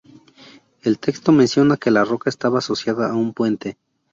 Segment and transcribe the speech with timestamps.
[0.81, 3.77] El texto menciona que la roca estaba asociada a un puente.